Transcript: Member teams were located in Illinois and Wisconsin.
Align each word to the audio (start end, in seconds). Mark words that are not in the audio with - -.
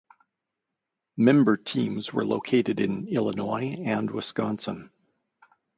Member 1.15 1.55
teams 1.57 2.11
were 2.11 2.25
located 2.25 2.79
in 2.79 3.07
Illinois 3.07 3.75
and 3.85 4.09
Wisconsin. 4.09 4.89